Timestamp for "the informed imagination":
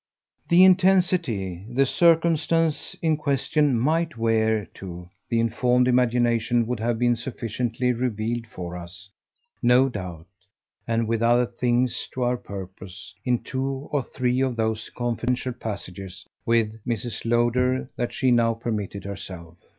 5.29-6.65